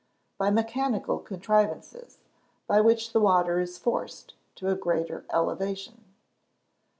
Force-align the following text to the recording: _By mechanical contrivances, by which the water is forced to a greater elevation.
_By 0.39 0.49
mechanical 0.49 1.19
contrivances, 1.19 2.17
by 2.65 2.81
which 2.81 3.13
the 3.13 3.19
water 3.19 3.59
is 3.59 3.77
forced 3.77 4.33
to 4.55 4.67
a 4.71 4.75
greater 4.75 5.25
elevation. 5.31 6.05